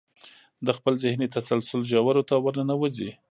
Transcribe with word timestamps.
د 0.65 0.67
خپل 0.77 0.93
ذهني 1.03 1.27
تسلسل 1.35 1.81
ژورو 1.91 2.23
ته 2.29 2.35
ورننوځئ. 2.45 3.11